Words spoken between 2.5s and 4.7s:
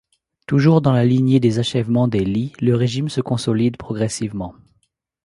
le régime se consolide progressivement.